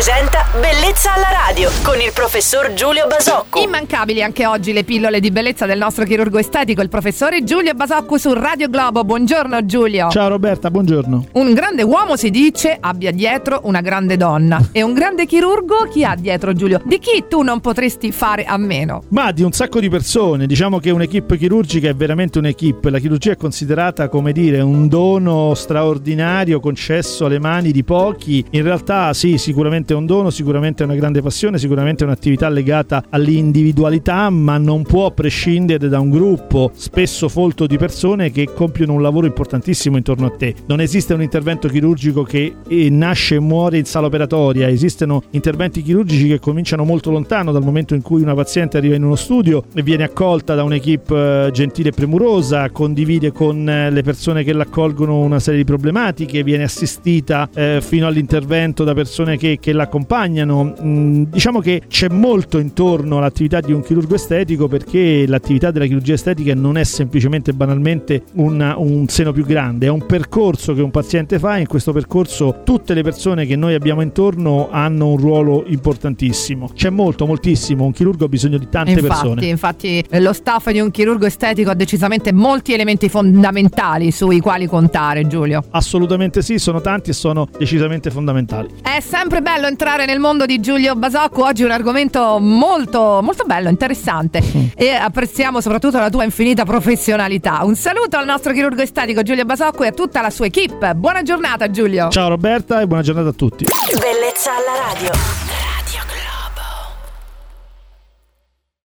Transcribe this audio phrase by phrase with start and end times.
[0.00, 3.62] presenta Bellezza alla radio con il professor Giulio Basocco.
[3.62, 8.16] Immancabili anche oggi le pillole di bellezza del nostro chirurgo estetico, il professore Giulio Basocco
[8.18, 9.04] su Radio Globo.
[9.04, 10.08] Buongiorno Giulio.
[10.08, 11.26] Ciao Roberta, buongiorno.
[11.32, 14.68] Un grande uomo si dice abbia dietro una grande donna.
[14.72, 16.80] e un grande chirurgo chi ha dietro Giulio?
[16.84, 19.02] Di chi tu non potresti fare a meno?
[19.08, 20.46] Ma di un sacco di persone.
[20.46, 22.90] Diciamo che un'equipe chirurgica è veramente un'equipe.
[22.90, 28.44] La chirurgia è considerata, come dire, un dono straordinario concesso alle mani di pochi.
[28.50, 32.48] In realtà sì, sicuramente è un dono, sicuramente è una grande passione, sicuramente è un'attività
[32.48, 38.94] legata all'individualità, ma non può prescindere da un gruppo spesso folto di persone che compiono
[38.94, 40.54] un lavoro importantissimo intorno a te.
[40.66, 42.54] Non esiste un intervento chirurgico che
[42.90, 47.94] nasce e muore in sala operatoria, esistono interventi chirurgici che cominciano molto lontano dal momento
[47.94, 51.90] in cui una paziente arriva in uno studio e viene accolta da un'equipe eh, gentile
[51.90, 57.48] e premurosa, condivide con eh, le persone che l'accolgono una serie di problematiche, viene assistita
[57.54, 60.74] eh, fino all'intervento da persone che, che l'accompagnano.
[60.82, 66.14] Mm, diciamo che c'è molto intorno all'attività di un chirurgo estetico perché l'attività della chirurgia
[66.14, 70.90] estetica non è semplicemente banalmente una, un seno più grande, è un percorso che un
[70.90, 75.16] paziente fa e in questo percorso tutte le persone che noi abbiamo intorno hanno un
[75.16, 76.70] ruolo importantissimo.
[76.74, 79.46] C'è molto, moltissimo, un chirurgo ha bisogno di tante infatti, persone.
[79.46, 85.26] Infatti lo staff di un chirurgo estetico ha decisamente molti elementi fondamentali sui quali contare,
[85.26, 85.64] Giulio.
[85.70, 88.68] Assolutamente sì, sono tanti e sono decisamente fondamentali.
[88.82, 93.68] È sempre bello entrare nel mondo di Giulio Basocco, oggi un argomento molto, molto bello,
[93.68, 94.42] interessante
[94.74, 97.60] e apprezziamo soprattutto la tua infinita professionalità.
[97.62, 100.94] Un saluto al nostro chirurgo estetico Giulio Basocco e a tutta la sua equip.
[100.94, 102.08] Buona giornata Giulio.
[102.10, 103.64] Ciao Roberta e buona giornata a tutti.
[103.64, 105.49] Bellezza alla radio.